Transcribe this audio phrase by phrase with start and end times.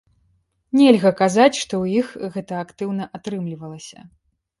[0.77, 2.07] Нельга казаць, што ў іх
[2.37, 3.99] гэта актыўна атрымлівалася.